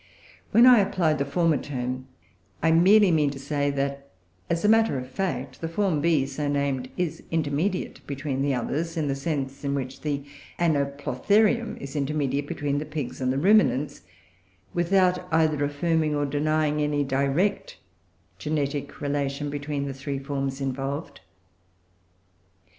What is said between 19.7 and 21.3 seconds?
the three forms involved.